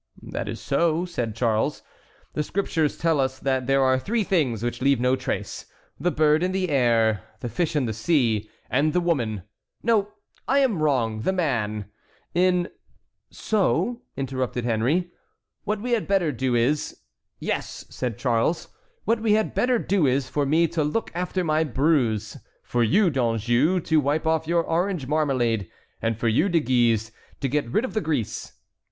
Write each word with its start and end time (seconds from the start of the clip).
"That 0.23 0.49
is 0.49 0.59
so," 0.59 1.05
said 1.05 1.35
Charles. 1.35 1.83
"The 2.33 2.41
Scriptures 2.41 2.97
tell 2.97 3.19
us 3.19 3.37
that 3.37 3.67
there 3.67 3.83
are 3.83 3.99
three 3.99 4.23
things 4.23 4.63
which 4.63 4.81
leave 4.81 4.99
no 4.99 5.15
trace—the 5.15 6.09
bird 6.09 6.41
in 6.41 6.51
the 6.53 6.69
air, 6.69 7.21
the 7.41 7.49
fish 7.49 7.75
in 7.75 7.85
the 7.85 7.93
sea, 7.93 8.49
and 8.67 8.93
the 8.93 8.99
woman—no, 8.99 10.07
I 10.47 10.57
am 10.57 10.81
wrong, 10.81 11.21
the 11.21 11.31
man, 11.31 11.85
in"— 12.33 12.69
"So," 13.29 14.01
interrupted 14.17 14.65
Henry, 14.65 15.11
"what 15.65 15.79
we 15.81 15.91
had 15.91 16.07
better 16.07 16.31
do 16.31 16.55
is"— 16.55 16.97
"Yes," 17.39 17.85
said 17.91 18.17
Charles, 18.17 18.69
"what 19.05 19.19
we 19.19 19.33
had 19.33 19.53
better 19.53 19.77
do 19.77 20.07
is 20.07 20.27
for 20.29 20.47
me 20.47 20.67
to 20.69 20.83
look 20.83 21.11
after 21.13 21.43
my 21.43 21.63
bruise, 21.63 22.37
for 22.63 22.81
you, 22.81 23.11
D'Anjou, 23.11 23.79
to 23.81 23.99
wipe 23.99 24.25
off 24.25 24.47
your 24.47 24.63
orange 24.63 25.05
marmalade, 25.05 25.69
and 26.01 26.17
for 26.17 26.27
you, 26.27 26.49
De 26.49 26.59
Guise, 26.59 27.11
to 27.39 27.47
get 27.47 27.69
rid 27.69 27.85
of 27.85 27.93
the 27.93 28.01
grease." 28.01 28.53